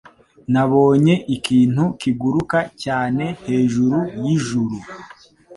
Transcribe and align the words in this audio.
Nabonye 0.53 1.13
ikintu 1.35 1.83
kiguruka 2.01 2.59
cyane 2.83 3.25
hejuru 3.47 3.97
yijuru 4.21 4.77